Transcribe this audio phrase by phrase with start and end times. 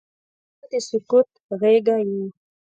[0.59, 1.27] •ته د سکون
[1.59, 2.23] غېږه یې.